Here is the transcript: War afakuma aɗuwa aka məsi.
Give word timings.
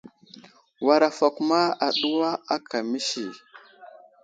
War 0.85 1.01
afakuma 1.11 1.59
aɗuwa 1.87 2.29
aka 2.55 2.77
məsi. 2.89 3.25